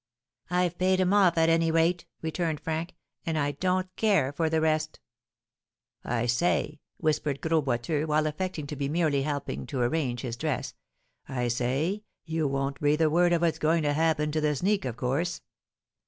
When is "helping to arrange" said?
9.21-10.21